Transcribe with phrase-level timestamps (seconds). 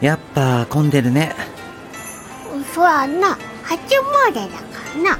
[0.00, 1.34] やっぱ混んでるね。
[2.74, 3.36] そらな。
[3.62, 3.78] 初
[4.30, 4.62] 詣だか
[4.96, 5.18] らな。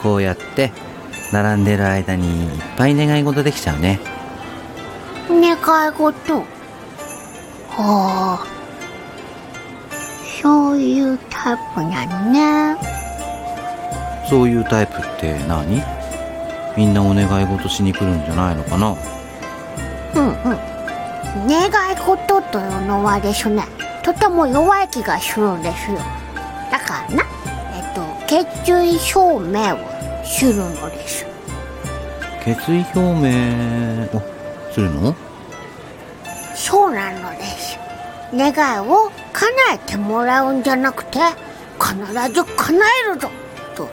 [0.00, 0.72] こうやって
[1.32, 3.98] 並んでる間にいっぱい願い事できちゃうね。
[5.28, 5.56] 願
[5.88, 6.44] い事。
[7.70, 8.38] ほう
[10.42, 12.76] そういうタイプなのね。
[14.30, 15.82] そういうタイプって何？
[16.76, 18.94] みんなお願い事しに来るんじゃないのかな？
[20.14, 20.73] うんうん
[21.46, 23.64] 願い事というのはですね。
[24.02, 25.98] とても弱い気がするんですよ。
[26.70, 27.24] だからな
[27.74, 29.78] えっと決意表明を
[30.24, 31.26] するのです。
[32.44, 34.22] 決意表明を
[34.72, 35.14] するの？
[36.54, 37.78] そうなのです。
[38.34, 41.18] 願いを叶えてもらうんじゃなくて
[41.80, 41.96] 必
[42.32, 43.30] ず叶えるぞ。
[43.74, 43.88] と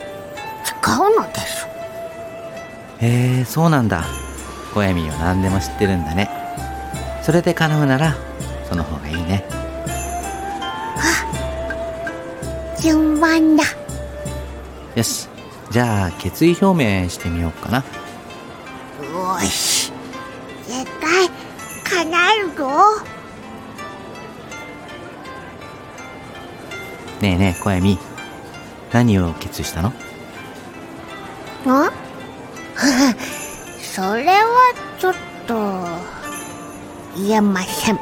[0.64, 1.68] 使うのです。
[3.00, 4.04] へえそうなんだ。
[4.74, 6.30] 小闇は何でも知ってるんだね
[7.24, 8.16] それで叶うなら
[8.68, 9.46] その方がいいね。
[12.80, 13.64] 順番だ。
[14.96, 15.28] よし。
[15.70, 17.78] じゃあ決意表明してみようかな。
[17.78, 17.84] よ
[19.42, 19.92] し
[20.68, 21.30] 絶対
[22.06, 22.68] 叶えるぞ。
[27.22, 27.98] ねえねえ小闇。
[28.92, 29.90] 何を決意したの？
[29.90, 29.94] ん
[33.82, 35.20] それはちょっと
[37.28, 38.00] 言えません。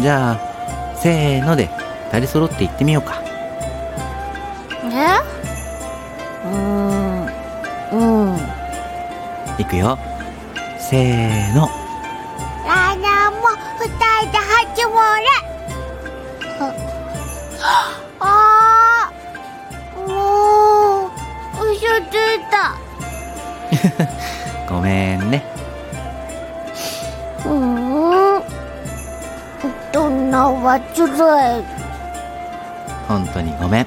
[0.00, 1.70] じゃあせーので
[2.12, 3.22] 二人揃って言ってみようか。
[4.84, 5.20] え？
[6.44, 7.26] うーん。
[7.92, 8.38] うん。
[9.58, 9.98] いくよ。
[10.78, 11.68] せーの。
[12.66, 13.36] ラナも
[13.80, 13.88] 二
[14.22, 15.26] 人で始まれ
[18.20, 19.10] あ
[20.06, 21.10] もう
[21.72, 22.54] 嘘ついた。
[24.72, 25.44] ごめんね
[30.46, 31.64] どんな忘れ
[33.08, 33.86] 本当にごめん。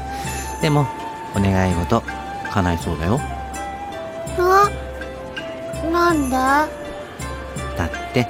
[0.62, 0.86] でも
[1.34, 2.02] お願い事
[2.50, 3.20] 叶いそうだよ。
[4.38, 4.70] な
[5.90, 6.66] なんでだ
[7.86, 8.28] って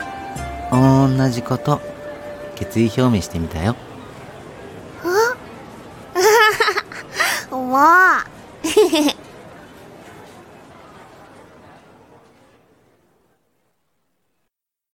[0.70, 1.80] 同じこと
[2.56, 3.76] 決意表明してみたよ。
[7.50, 7.78] もう